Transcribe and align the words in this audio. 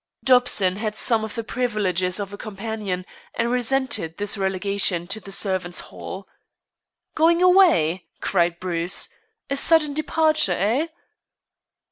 Dobson 0.23 0.77
had 0.77 0.95
some 0.95 1.23
of 1.23 1.35
the 1.35 1.43
privileges 1.43 2.19
of 2.19 2.33
a 2.33 2.35
companion, 2.37 3.05
and 3.35 3.51
resented 3.51 4.17
this 4.17 4.35
relegation 4.35 5.05
to 5.05 5.19
the 5.19 5.31
servants' 5.31 5.79
hall. 5.93 6.27
"Going 7.13 7.43
away?" 7.43 8.07
cried 8.19 8.59
Bruce. 8.59 9.09
"A 9.51 9.55
sudden 9.55 9.93
departure, 9.93 10.53
eh?" 10.57 10.87